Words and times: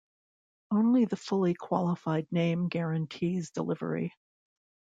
Only 0.71 1.05
the 1.05 1.15
fully 1.15 1.53
qualified 1.53 2.25
name 2.31 2.69
guarantees 2.69 3.51
delivery. 3.51 4.15